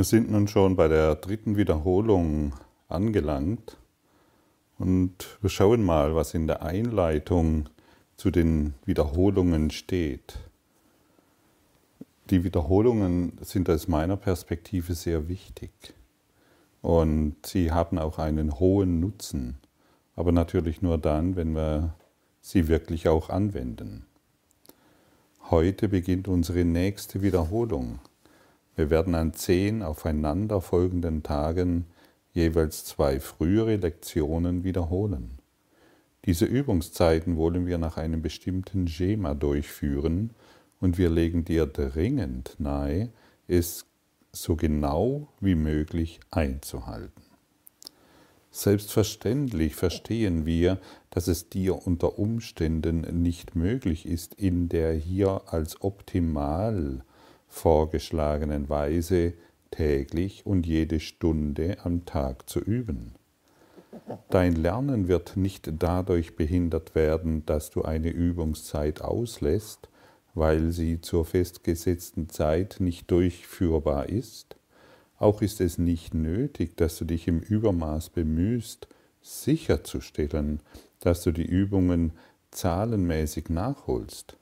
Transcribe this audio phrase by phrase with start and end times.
[0.00, 2.54] Wir sind nun schon bei der dritten Wiederholung
[2.88, 3.76] angelangt
[4.78, 7.68] und wir schauen mal, was in der Einleitung
[8.16, 10.38] zu den Wiederholungen steht.
[12.30, 15.70] Die Wiederholungen sind aus meiner Perspektive sehr wichtig
[16.80, 19.58] und sie haben auch einen hohen Nutzen,
[20.16, 21.92] aber natürlich nur dann, wenn wir
[22.40, 24.06] sie wirklich auch anwenden.
[25.50, 27.98] Heute beginnt unsere nächste Wiederholung.
[28.80, 31.84] Wir werden an zehn aufeinanderfolgenden Tagen
[32.32, 35.38] jeweils zwei frühere Lektionen wiederholen.
[36.24, 40.30] Diese Übungszeiten wollen wir nach einem bestimmten Schema durchführen
[40.80, 43.10] und wir legen dir dringend nahe,
[43.48, 43.84] es
[44.32, 47.22] so genau wie möglich einzuhalten.
[48.50, 55.82] Selbstverständlich verstehen wir, dass es dir unter Umständen nicht möglich ist, in der hier als
[55.82, 57.04] optimal
[57.50, 59.34] vorgeschlagenen Weise
[59.70, 63.12] täglich und jede Stunde am Tag zu üben.
[64.30, 69.88] Dein Lernen wird nicht dadurch behindert werden, dass du eine Übungszeit auslässt,
[70.34, 74.56] weil sie zur festgesetzten Zeit nicht durchführbar ist,
[75.18, 78.88] auch ist es nicht nötig, dass du dich im Übermaß bemühst,
[79.20, 80.60] sicherzustellen,
[81.00, 82.12] dass du die Übungen
[82.52, 84.36] zahlenmäßig nachholst.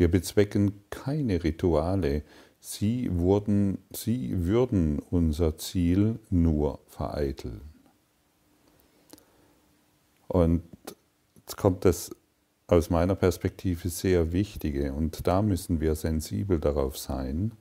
[0.00, 2.22] Wir bezwecken keine Rituale,
[2.58, 7.60] sie, wurden, sie würden unser Ziel nur vereiteln.
[10.26, 10.62] Und
[11.36, 12.16] jetzt kommt das
[12.66, 14.94] aus meiner Perspektive sehr Wichtige.
[14.94, 17.52] Und da müssen wir sensibel darauf sein,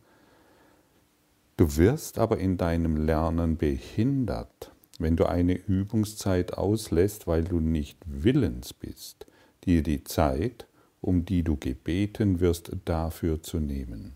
[1.58, 7.98] Du wirst aber in deinem Lernen behindert, wenn du eine Übungszeit auslässt, weil du nicht
[8.06, 9.28] willens bist,
[9.66, 10.69] dir die Zeit,
[11.02, 14.14] um die du gebeten wirst, dafür zu nehmen.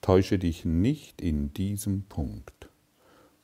[0.00, 2.68] Täusche dich nicht in diesem Punkt.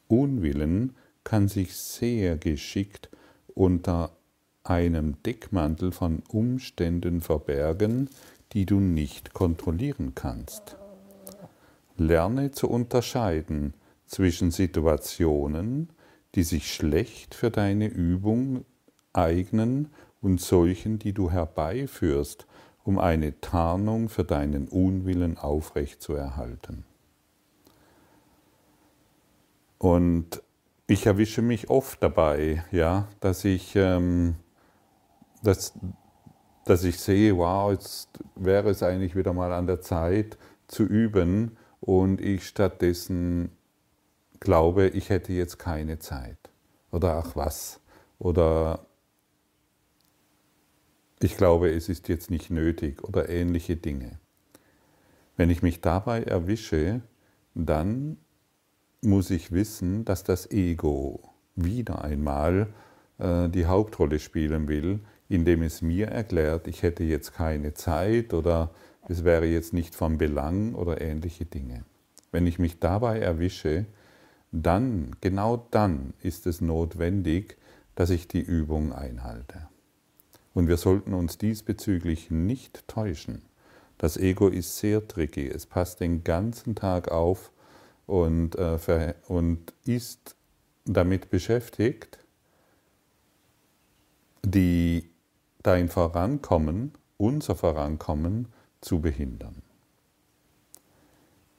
[0.09, 3.09] Unwillen kann sich sehr geschickt
[3.55, 4.13] unter
[4.65, 8.09] einem Deckmantel von Umständen verbergen,
[8.53, 10.77] die du nicht kontrollieren kannst.
[11.97, 13.75] Lerne zu unterscheiden
[14.07, 15.89] zwischen Situationen,
[16.35, 18.65] die sich schlecht für deine Übung
[19.13, 19.89] eignen
[20.23, 22.47] und solchen, die du herbeiführst,
[22.85, 26.85] um eine Tarnung für deinen Unwillen aufrechtzuerhalten.
[29.79, 30.43] Und
[30.87, 34.37] ich erwische mich oft dabei, ja, dass ich, ähm,
[35.43, 35.75] dass,
[36.65, 40.39] dass ich sehe, wow, jetzt wäre es eigentlich wieder mal an der Zeit
[40.69, 43.51] zu üben und ich stattdessen
[44.39, 46.39] glaube, ich hätte jetzt keine Zeit.
[46.91, 47.81] Oder ach was.
[48.19, 48.87] Oder
[51.25, 54.19] ich glaube, es ist jetzt nicht nötig oder ähnliche Dinge.
[55.37, 57.01] Wenn ich mich dabei erwische,
[57.55, 58.17] dann
[59.01, 61.21] muss ich wissen, dass das Ego
[61.57, 62.69] wieder einmal
[63.19, 68.71] äh, die Hauptrolle spielen will, indem es mir erklärt, ich hätte jetzt keine Zeit oder
[69.09, 71.85] es wäre jetzt nicht von Belang oder ähnliche Dinge.
[72.31, 73.87] Wenn ich mich dabei erwische,
[74.53, 77.57] dann, genau dann ist es notwendig,
[77.95, 79.72] dass ich die Übung einhalte.
[80.55, 83.43] Und wir sollten uns diesbezüglich nicht täuschen.
[83.99, 85.49] Das Ego ist sehr tricky.
[85.49, 87.53] Es passt den ganzen Tag auf
[88.07, 90.37] und, äh, und ist
[90.85, 92.19] damit beschäftigt,
[94.45, 95.09] die,
[95.63, 98.49] dein Vorankommen, unser Vorankommen
[98.81, 99.63] zu behindern.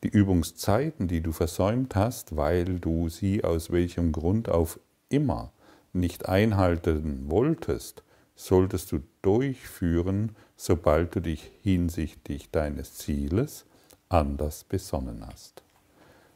[0.03, 5.53] Die Übungszeiten, die du versäumt hast, weil du sie aus welchem Grund auf immer
[5.94, 8.03] nicht einhalten wolltest,
[8.36, 13.66] solltest du durchführen, sobald du dich hinsichtlich deines Zieles
[14.10, 15.64] anders besonnen hast.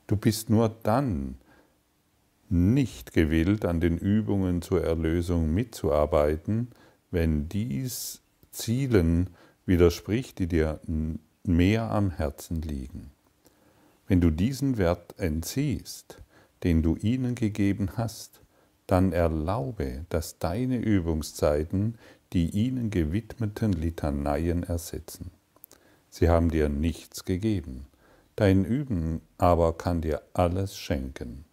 [0.08, 1.35] Du bist nur dann
[2.50, 6.69] nicht gewillt, an den Übungen zur Erlösung mitzuarbeiten,
[7.12, 8.22] wenn dies
[8.52, 9.29] Zielen
[9.66, 10.79] widerspricht, die dir
[11.44, 13.12] mehr am Herzen liegen.
[14.08, 16.22] Wenn du diesen Wert entziehst,
[16.64, 18.41] den du ihnen gegeben hast,
[18.87, 21.97] dann erlaube, dass deine Übungszeiten
[22.34, 25.31] die ihnen gewidmeten Litaneien ersetzen.
[26.09, 27.87] Sie haben dir nichts gegeben,
[28.35, 31.45] dein Üben aber kann dir alles schenken.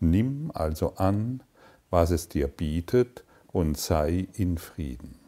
[0.00, 1.42] Nimm also an,
[1.90, 5.18] was es dir bietet, und sei in Frieden.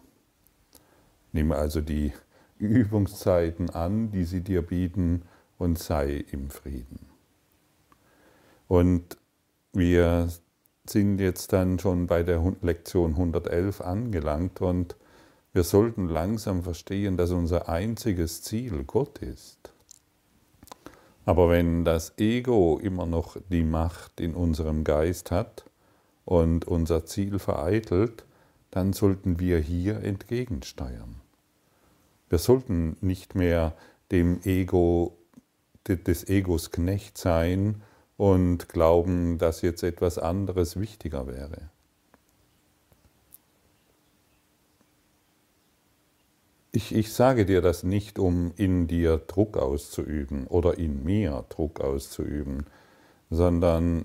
[1.32, 2.12] Nimm also die
[2.58, 5.22] Übungszeiten an, die sie dir bieten,
[5.56, 7.06] und sei im Frieden.
[8.66, 9.16] Und
[9.72, 10.28] wir
[10.90, 14.96] sind jetzt dann schon bei der Lektion 111 angelangt und
[15.52, 19.72] wir sollten langsam verstehen, dass unser einziges Ziel Gott ist.
[21.24, 25.64] Aber wenn das Ego immer noch die Macht in unserem Geist hat
[26.24, 28.24] und unser Ziel vereitelt,
[28.70, 31.16] dann sollten wir hier entgegensteuern.
[32.28, 33.74] Wir sollten nicht mehr
[34.10, 35.18] dem Ego,
[35.86, 37.82] des Egos Knecht sein
[38.18, 41.70] und glauben, dass jetzt etwas anderes wichtiger wäre.
[46.72, 51.80] Ich, ich sage dir das nicht, um in dir Druck auszuüben oder in mir Druck
[51.80, 52.66] auszuüben,
[53.30, 54.04] sondern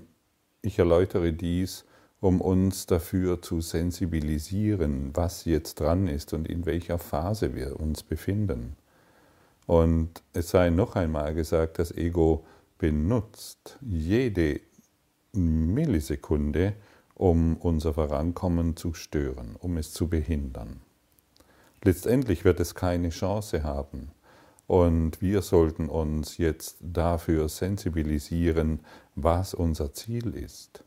[0.62, 1.84] ich erläutere dies,
[2.20, 8.04] um uns dafür zu sensibilisieren, was jetzt dran ist und in welcher Phase wir uns
[8.04, 8.76] befinden.
[9.66, 12.44] Und es sei noch einmal gesagt, das Ego
[12.84, 14.60] benutzt jede
[15.32, 16.74] Millisekunde,
[17.14, 20.82] um unser Vorankommen zu stören, um es zu behindern.
[21.82, 24.10] Letztendlich wird es keine Chance haben.
[24.66, 28.80] Und wir sollten uns jetzt dafür sensibilisieren,
[29.14, 30.84] was unser Ziel ist.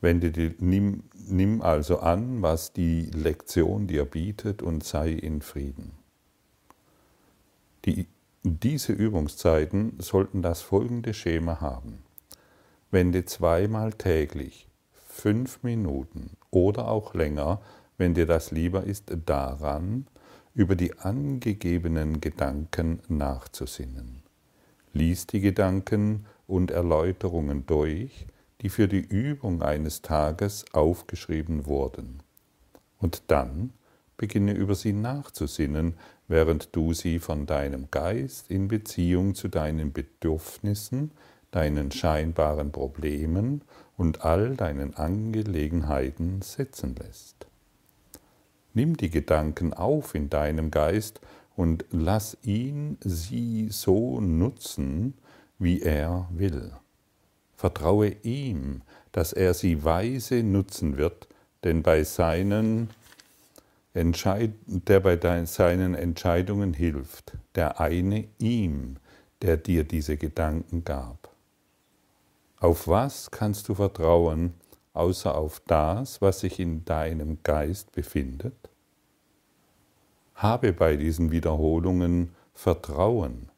[0.00, 5.92] Wende die, nimm, nimm also an, was die Lektion dir bietet und sei in Frieden.
[7.84, 8.08] Die,
[8.44, 11.98] diese Übungszeiten sollten das folgende Schema haben.
[12.90, 14.68] Wende zweimal täglich
[15.06, 17.60] fünf Minuten oder auch länger,
[17.98, 20.06] wenn dir das lieber ist, daran,
[20.54, 24.22] über die angegebenen Gedanken nachzusinnen.
[24.92, 28.26] Lies die Gedanken und Erläuterungen durch,
[28.60, 32.22] die für die Übung eines Tages aufgeschrieben wurden.
[32.98, 33.72] Und dann
[34.22, 35.94] beginne über sie nachzusinnen,
[36.28, 41.10] während du sie von deinem Geist in Beziehung zu deinen Bedürfnissen,
[41.50, 43.62] deinen scheinbaren Problemen
[43.96, 47.48] und all deinen Angelegenheiten setzen lässt.
[48.74, 51.20] Nimm die Gedanken auf in deinem Geist
[51.56, 55.14] und lass ihn sie so nutzen,
[55.58, 56.70] wie er will.
[57.56, 61.26] Vertraue ihm, dass er sie weise nutzen wird,
[61.64, 62.90] denn bei seinen
[63.94, 68.96] der bei seinen Entscheidungen hilft, der eine ihm,
[69.42, 71.30] der dir diese Gedanken gab.
[72.58, 74.54] Auf was kannst du vertrauen,
[74.94, 78.54] außer auf das, was sich in deinem Geist befindet?
[80.34, 83.50] Habe bei diesen Wiederholungen Vertrauen.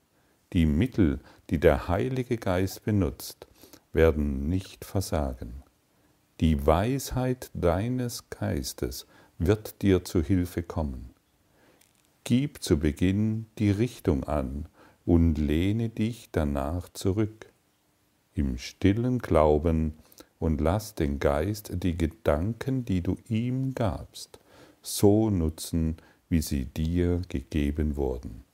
[0.52, 1.20] Die Mittel,
[1.50, 3.46] die der Heilige Geist benutzt,
[3.92, 5.62] werden nicht versagen.
[6.40, 9.06] Die Weisheit deines Geistes
[9.46, 11.10] wird dir zu Hilfe kommen.
[12.24, 14.66] Gib zu Beginn die Richtung an
[15.04, 17.46] und lehne dich danach zurück,
[18.34, 19.94] im stillen Glauben,
[20.38, 24.38] und lass den Geist die Gedanken, die du ihm gabst,
[24.82, 25.96] so nutzen,
[26.28, 28.44] wie sie dir gegeben wurden,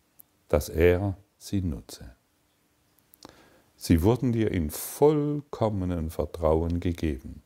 [0.49, 2.15] dass er sie nutze.
[3.77, 7.43] Sie wurden dir in vollkommenem Vertrauen gegeben,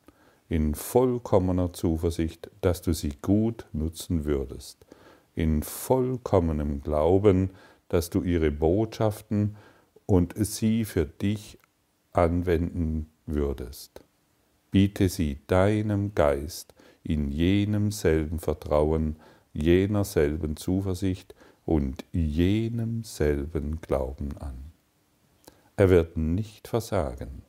[0.55, 4.87] in vollkommener Zuversicht, dass du sie gut nutzen würdest,
[5.35, 7.51] in vollkommenem Glauben,
[7.89, 9.57] dass du ihre Botschaften
[10.07, 11.59] und sie für dich
[12.13, 14.05] anwenden würdest.
[14.71, 16.73] Biete sie deinem Geist
[17.03, 19.17] in jenem selben Vertrauen,
[19.53, 21.35] jener selben Zuversicht
[21.67, 24.71] und jenem selben Glauben an.
[25.75, 27.43] Er wird nicht versagen.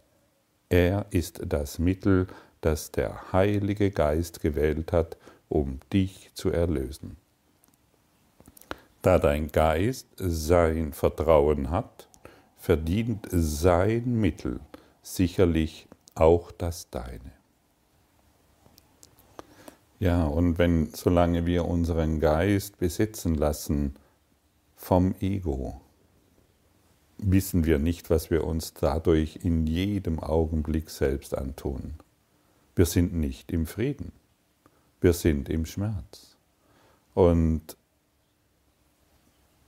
[0.70, 2.26] Er ist das Mittel,
[2.66, 5.18] das der Heilige Geist gewählt hat,
[5.50, 7.18] um dich zu erlösen.
[9.02, 12.08] Da dein Geist sein Vertrauen hat,
[12.58, 14.60] verdient sein Mittel
[15.04, 17.34] sicherlich auch das deine.
[20.00, 23.96] Ja, und wenn, solange wir unseren Geist besitzen lassen
[24.76, 25.80] vom Ego,
[27.18, 31.94] wissen wir nicht, was wir uns dadurch in jedem Augenblick selbst antun.
[32.76, 34.12] Wir sind nicht im Frieden.
[35.00, 36.36] Wir sind im Schmerz.
[37.14, 37.78] Und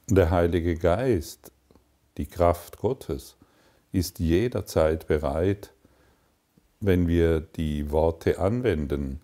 [0.09, 1.51] der Heilige Geist,
[2.17, 3.37] die Kraft Gottes,
[3.91, 5.73] ist jederzeit bereit,
[6.79, 9.21] wenn wir die Worte anwenden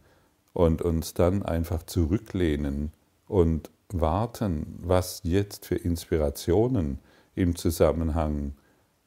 [0.54, 2.92] und uns dann einfach zurücklehnen
[3.28, 7.00] und warten, was jetzt für Inspirationen
[7.36, 8.54] im Zusammenhang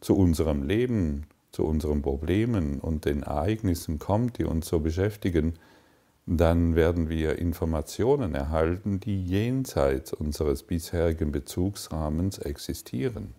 [0.00, 5.54] zu unserem Leben, zu unseren Problemen und den Ereignissen kommt, die uns so beschäftigen,
[6.26, 13.34] dann werden wir Informationen erhalten, die jenseits unseres bisherigen Bezugsrahmens existieren.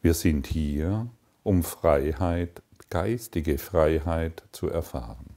[0.00, 1.08] Wir sind hier,
[1.42, 5.33] um Freiheit, geistige Freiheit zu erfahren.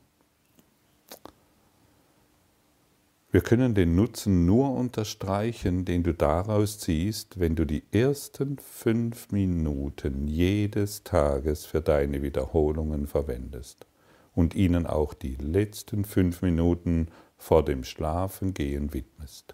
[3.37, 9.31] Wir können den Nutzen nur unterstreichen, den du daraus ziehst, wenn du die ersten fünf
[9.31, 13.85] Minuten jedes Tages für deine Wiederholungen verwendest
[14.33, 19.53] und ihnen auch die letzten fünf Minuten vor dem Schlafengehen widmest.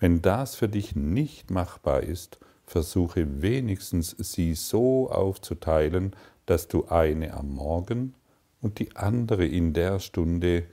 [0.00, 6.16] Wenn das für dich nicht machbar ist, versuche wenigstens sie so aufzuteilen,
[6.46, 8.14] dass du eine am Morgen
[8.62, 10.64] und die andere in der Stunde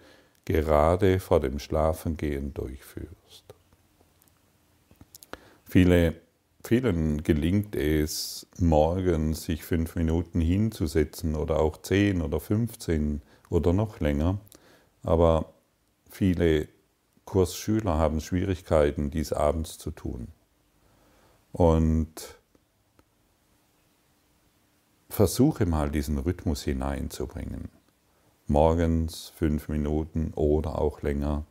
[0.46, 3.54] gerade vor dem Schlafengehen durchführst.
[5.66, 6.16] Viele,
[6.64, 14.00] vielen gelingt es, morgens sich fünf Minuten hinzusetzen oder auch zehn oder 15 oder noch
[14.00, 14.40] länger,
[15.04, 15.54] aber
[16.10, 16.68] viele
[17.26, 20.28] Kursschüler haben Schwierigkeiten, dies abends zu tun.
[21.54, 22.38] Und
[25.10, 27.70] versuche mal diesen Rhythmus hineinzubringen
[28.52, 31.46] morgens fünf Minuten oder auch länger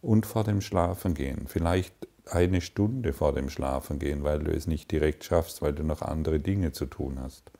[0.00, 1.94] und vor dem Schlafengehen, vielleicht
[2.30, 6.40] eine Stunde vor dem Schlafengehen, weil du es nicht direkt schaffst, weil du noch andere
[6.40, 7.50] Dinge zu tun hast.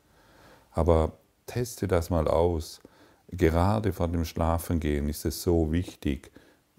[0.73, 1.13] Aber
[1.47, 2.81] teste das mal aus.
[3.29, 6.33] Gerade vor dem Schlafengehen ist es so wichtig,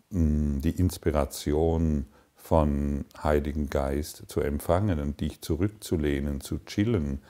[0.10, 2.06] mm, die Inspiration
[2.36, 7.22] von Heiligen Geist zu empfangen und dich zurückzulehnen, zu chillen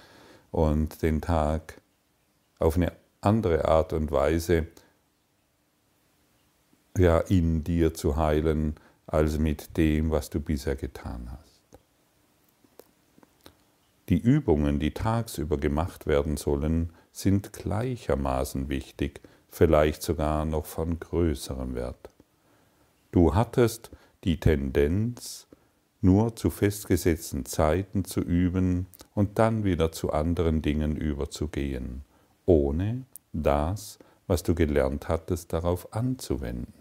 [0.51, 1.81] und den Tag
[2.59, 2.91] auf eine
[3.25, 4.67] andere Art und Weise
[6.97, 8.75] ja, in dir zu heilen,
[9.07, 11.61] als mit dem, was du bisher getan hast.
[14.09, 21.75] Die Übungen, die tagsüber gemacht werden sollen, sind gleichermaßen wichtig, vielleicht sogar noch von größerem
[21.75, 22.09] Wert.
[23.11, 23.91] Du hattest
[24.23, 25.47] die Tendenz,
[26.01, 32.03] nur zu festgesetzten Zeiten zu üben und dann wieder zu anderen Dingen überzugehen,
[32.45, 36.73] ohne das, was du gelernt hattest, darauf anzuwenden.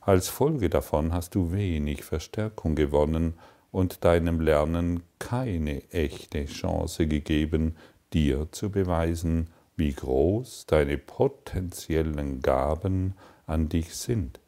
[0.00, 3.34] Als Folge davon hast du wenig Verstärkung gewonnen
[3.70, 7.76] und deinem Lernen keine echte Chance gegeben,
[8.12, 13.14] dir zu beweisen, wie groß deine potenziellen Gaben
[13.46, 14.40] an dich sind.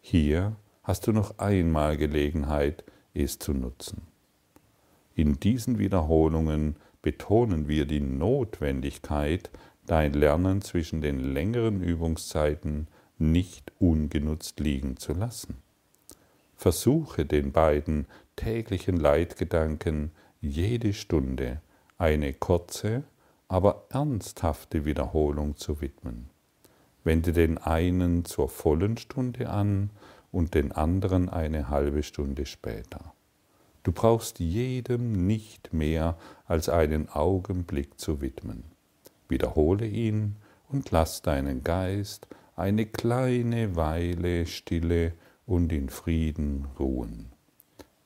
[0.00, 4.02] Hier hast du noch einmal Gelegenheit, es zu nutzen.
[5.14, 9.50] In diesen Wiederholungen betonen wir die Notwendigkeit,
[9.86, 12.88] dein Lernen zwischen den längeren Übungszeiten
[13.18, 15.56] nicht ungenutzt liegen zu lassen.
[16.56, 21.60] Versuche den beiden täglichen Leitgedanken jede Stunde
[21.98, 23.04] eine kurze,
[23.48, 26.30] aber ernsthafte Wiederholung zu widmen.
[27.04, 29.90] Wende den einen zur vollen Stunde an
[30.32, 33.14] und den anderen eine halbe Stunde später.
[33.84, 38.64] Du brauchst jedem nicht mehr als einen Augenblick zu widmen.
[39.28, 40.36] Wiederhole ihn
[40.68, 45.12] und lass deinen Geist eine kleine Weile stille
[45.46, 47.26] und in Frieden ruhen.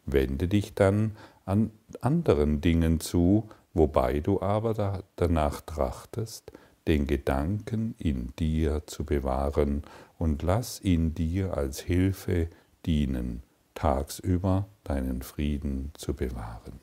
[0.07, 6.53] Wende dich dann an anderen Dingen zu, wobei du aber danach trachtest,
[6.87, 9.83] den Gedanken in dir zu bewahren
[10.19, 12.49] und lass ihn dir als Hilfe
[12.87, 13.43] dienen,
[13.75, 16.81] tagsüber deinen Frieden zu bewahren.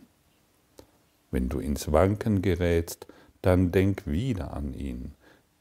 [1.32, 3.08] Wenn du ins Wanken gerätst,
[3.48, 5.14] dann denk wieder an ihn.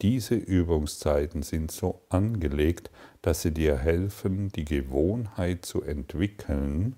[0.03, 2.91] Diese Übungszeiten sind so angelegt,
[3.23, 6.97] dass sie dir helfen, die Gewohnheit zu entwickeln,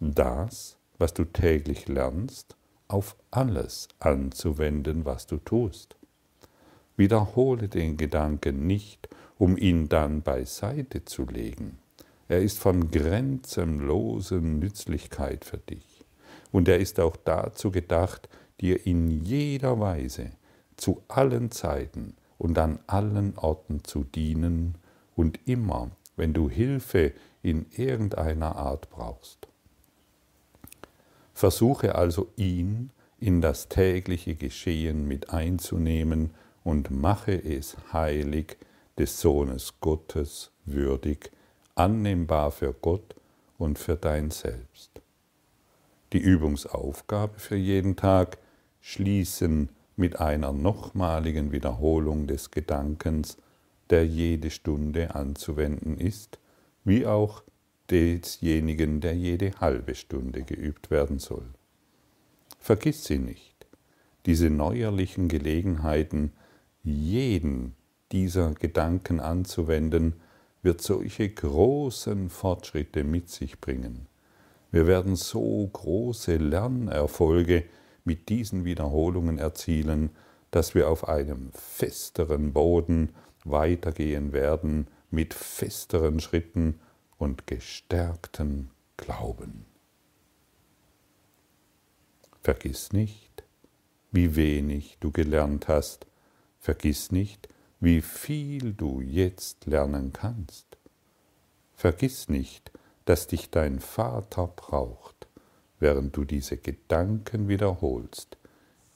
[0.00, 2.56] das, was du täglich lernst,
[2.88, 5.96] auf alles anzuwenden, was du tust.
[6.96, 11.78] Wiederhole den Gedanken nicht, um ihn dann beiseite zu legen.
[12.28, 16.04] Er ist von grenzenloser Nützlichkeit für dich.
[16.50, 18.28] Und er ist auch dazu gedacht,
[18.60, 20.30] dir in jeder Weise,
[20.76, 24.76] zu allen Zeiten und an allen Orten zu dienen
[25.14, 27.12] und immer, wenn du Hilfe
[27.42, 29.48] in irgendeiner Art brauchst.
[31.34, 36.30] Versuche also ihn in das tägliche Geschehen mit einzunehmen
[36.64, 38.56] und mache es heilig
[38.98, 41.30] des Sohnes Gottes würdig,
[41.74, 43.14] annehmbar für Gott
[43.58, 44.90] und für dein Selbst.
[46.12, 48.38] Die Übungsaufgabe für jeden Tag
[48.80, 53.36] schließen mit einer nochmaligen Wiederholung des Gedankens,
[53.90, 56.38] der jede Stunde anzuwenden ist,
[56.84, 57.42] wie auch
[57.90, 61.46] desjenigen, der jede halbe Stunde geübt werden soll.
[62.58, 63.66] Vergiss sie nicht,
[64.26, 66.32] diese neuerlichen Gelegenheiten,
[66.82, 67.74] jeden
[68.12, 70.14] dieser Gedanken anzuwenden,
[70.62, 74.06] wird solche großen Fortschritte mit sich bringen.
[74.70, 77.64] Wir werden so große Lernerfolge
[78.04, 80.10] mit diesen Wiederholungen erzielen,
[80.50, 83.10] dass wir auf einem festeren Boden
[83.44, 86.80] weitergehen werden, mit festeren Schritten
[87.18, 89.66] und gestärkten Glauben.
[92.42, 93.44] Vergiss nicht,
[94.12, 96.06] wie wenig du gelernt hast.
[96.58, 97.48] Vergiss nicht,
[97.80, 100.78] wie viel du jetzt lernen kannst.
[101.74, 102.70] Vergiss nicht,
[103.04, 105.28] dass dich dein Vater braucht,
[105.80, 108.36] während du diese Gedanken wiederholst,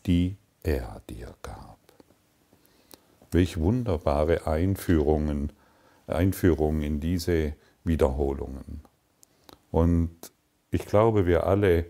[0.06, 1.78] die er dir gab.
[3.30, 5.52] Welch wunderbare Einführungen,
[6.06, 8.82] Einführung in diese Wiederholungen.
[9.70, 10.10] Und
[10.70, 11.86] ich glaube, wir alle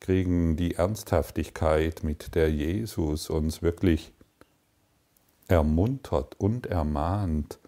[0.00, 4.12] kriegen die Ernsthaftigkeit, mit der Jesus uns wirklich
[5.48, 7.58] ermuntert und ermahnt,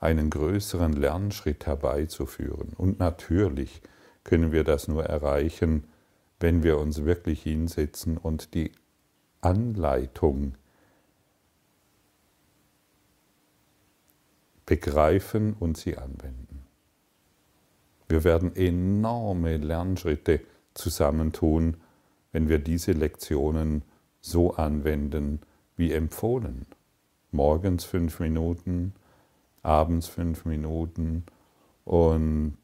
[0.00, 2.74] einen größeren Lernschritt herbeizuführen.
[2.76, 3.80] Und natürlich
[4.22, 5.84] können wir das nur erreichen,
[6.44, 8.70] wenn wir uns wirklich hinsetzen und die
[9.40, 10.56] Anleitung
[14.66, 16.66] begreifen und sie anwenden.
[18.08, 20.42] Wir werden enorme Lernschritte
[20.74, 21.78] zusammentun,
[22.32, 23.80] wenn wir diese Lektionen
[24.20, 25.40] so anwenden
[25.78, 26.66] wie empfohlen.
[27.32, 28.92] Morgens fünf Minuten,
[29.62, 31.24] abends fünf Minuten
[31.86, 32.58] und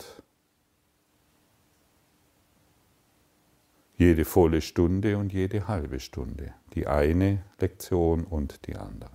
[4.00, 6.54] jede volle Stunde und jede halbe Stunde.
[6.72, 9.10] Die eine Lektion und die andere.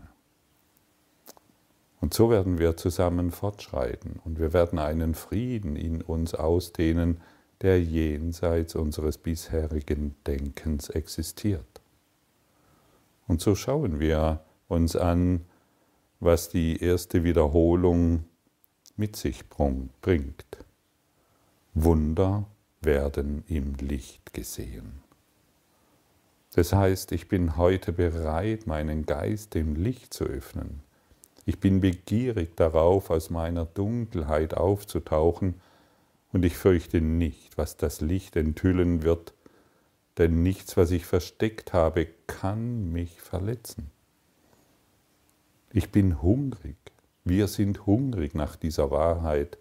[1.99, 7.19] Und so werden wir zusammen fortschreiten und wir werden einen Frieden in uns ausdehnen,
[7.61, 11.81] der jenseits unseres bisherigen Denkens existiert.
[13.27, 15.45] Und so schauen wir uns an,
[16.19, 18.25] was die erste Wiederholung
[18.97, 20.45] mit sich bringt.
[21.73, 22.45] Wunder
[22.85, 25.03] werden im Licht gesehen.
[26.53, 30.81] Das heißt, ich bin heute bereit, meinen Geist dem Licht zu öffnen.
[31.45, 35.55] Ich bin begierig darauf, aus meiner Dunkelheit aufzutauchen,
[36.31, 39.33] und ich fürchte nicht, was das Licht enthüllen wird,
[40.17, 43.91] denn nichts, was ich versteckt habe, kann mich verletzen.
[45.71, 46.77] Ich bin hungrig,
[47.25, 49.57] wir sind hungrig nach dieser Wahrheit,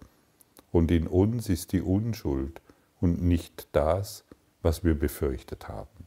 [0.70, 2.60] und in uns ist die Unschuld
[3.04, 4.24] und nicht das,
[4.62, 6.06] was wir befürchtet haben.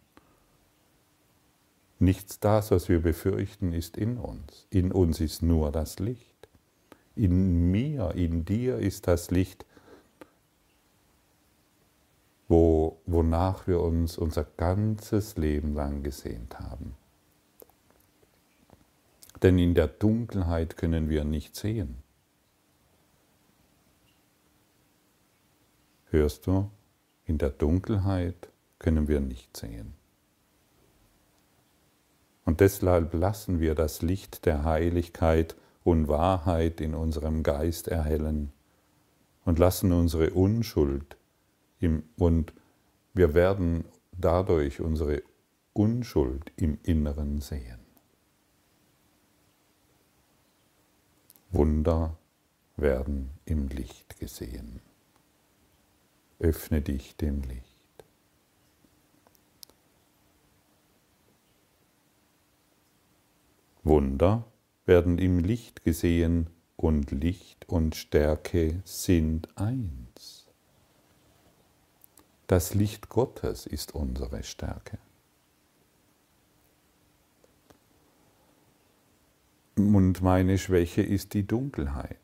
[1.99, 4.65] Nichts das, was wir befürchten, ist in uns.
[4.71, 6.49] In uns ist nur das Licht.
[7.15, 9.63] In mir, in dir ist das Licht,
[12.47, 16.95] wo, wonach wir uns unser ganzes Leben lang gesehnt haben.
[19.43, 21.97] Denn in der Dunkelheit können wir nicht sehen.
[26.10, 26.71] Hörst du?
[27.28, 29.94] In der Dunkelheit können wir nicht sehen.
[32.46, 38.54] Und deshalb lassen wir das Licht der Heiligkeit und Wahrheit in unserem Geist erhellen
[39.44, 41.18] und lassen unsere Unschuld
[41.82, 42.54] im, und
[43.13, 45.22] wir werden dadurch unsere
[45.74, 47.80] Unschuld im Inneren sehen.
[51.52, 52.18] Wunder
[52.78, 54.82] werden im Licht gesehen.
[56.39, 57.63] Öffne dich dem Licht.
[63.84, 64.45] Wunder
[64.86, 70.47] werden im Licht gesehen und Licht und Stärke sind eins.
[72.47, 75.00] Das Licht Gottes ist unsere Stärke.
[79.76, 82.17] Und meine Schwäche ist die Dunkelheit,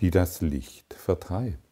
[0.00, 1.71] die das Licht vertreibt.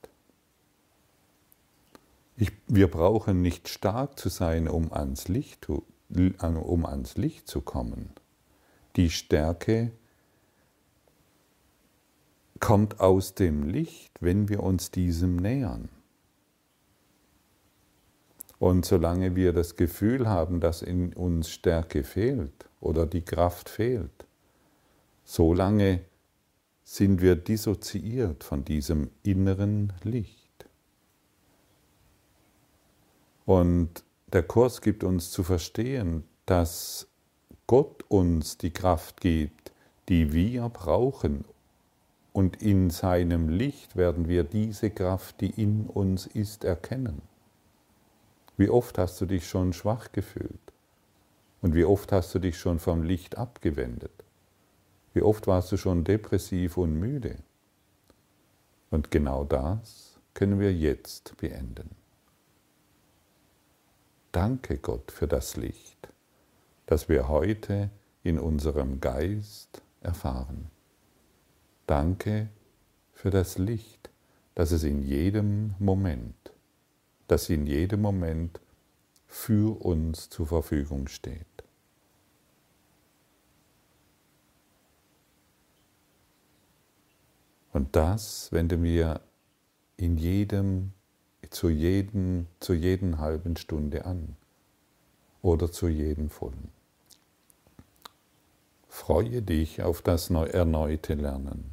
[2.40, 8.08] Ich, wir brauchen nicht stark zu sein, um ans Licht, um ans Licht zu kommen.
[8.96, 9.92] Die Stärke
[12.58, 15.90] kommt aus dem Licht, wenn wir uns diesem nähern.
[18.58, 24.24] Und solange wir das Gefühl haben, dass in uns Stärke fehlt oder die Kraft fehlt,
[25.24, 26.00] solange
[26.84, 30.39] sind wir dissoziiert von diesem inneren Licht.
[33.46, 37.08] Und der Kurs gibt uns zu verstehen, dass
[37.66, 39.72] Gott uns die Kraft gibt,
[40.08, 41.44] die wir brauchen.
[42.32, 47.22] Und in seinem Licht werden wir diese Kraft, die in uns ist, erkennen.
[48.56, 50.60] Wie oft hast du dich schon schwach gefühlt?
[51.62, 54.12] Und wie oft hast du dich schon vom Licht abgewendet?
[55.12, 57.36] Wie oft warst du schon depressiv und müde?
[58.90, 61.99] Und genau das können wir jetzt beenden.
[64.32, 66.00] Danke Gott für das Licht
[66.90, 67.88] das wir heute
[68.24, 70.72] in unserem Geist erfahren.
[71.86, 72.48] Danke
[73.12, 74.10] für das Licht,
[74.56, 76.52] das es in jedem Moment,
[77.28, 78.60] das in jedem Moment
[79.28, 81.46] für uns zur Verfügung steht.
[87.72, 89.20] Und das wenden wir
[89.96, 90.92] in jedem,
[91.50, 94.36] zu jedem, zu jeden halben Stunde an
[95.42, 96.70] oder zu jedem vollen.
[98.88, 101.70] Freue dich auf das erneute Lernen.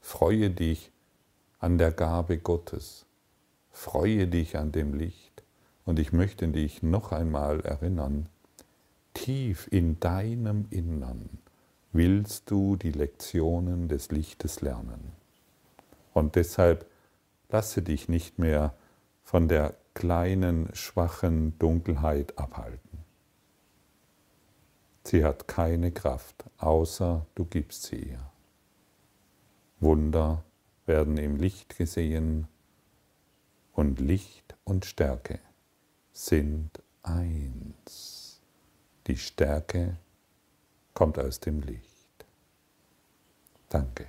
[0.00, 0.90] Freue dich
[1.58, 3.06] an der Gabe Gottes.
[3.70, 5.42] Freue dich an dem Licht.
[5.84, 8.28] Und ich möchte dich noch einmal erinnern,
[9.14, 11.38] tief in deinem Innern
[11.92, 15.12] willst du die Lektionen des Lichtes lernen.
[16.14, 16.86] Und deshalb
[17.50, 18.74] lasse dich nicht mehr
[19.30, 22.98] von der kleinen, schwachen Dunkelheit abhalten.
[25.04, 28.32] Sie hat keine Kraft, außer du gibst sie ihr.
[29.78, 30.42] Wunder
[30.84, 32.48] werden im Licht gesehen
[33.72, 35.38] und Licht und Stärke
[36.12, 38.40] sind eins.
[39.06, 39.96] Die Stärke
[40.92, 42.26] kommt aus dem Licht.
[43.68, 44.08] Danke.